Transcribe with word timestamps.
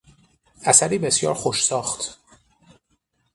اثری 0.63 0.97
بسیار 0.97 1.33
خوش 1.33 1.63
ساخت 1.65 2.17